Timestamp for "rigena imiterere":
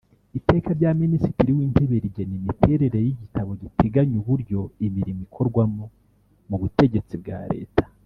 2.03-2.97